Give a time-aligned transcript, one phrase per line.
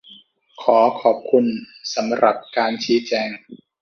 [0.61, 1.45] ขอขอบคุณ
[1.95, 3.29] สำหรับการชี้แจง!